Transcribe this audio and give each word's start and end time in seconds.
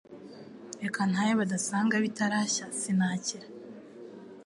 Reka 0.83 1.01
ntahe 1.11 1.33
badasanga 1.39 1.95
bitarashya 2.03 2.65
sinakira 2.79 3.47